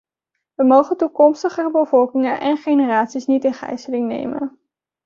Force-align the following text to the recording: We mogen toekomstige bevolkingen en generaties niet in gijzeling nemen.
We 0.55 0.63
mogen 0.63 0.97
toekomstige 0.97 1.71
bevolkingen 1.71 2.39
en 2.39 2.57
generaties 2.57 3.25
niet 3.25 3.43
in 3.43 3.53
gijzeling 3.53 4.07
nemen. 4.07 4.59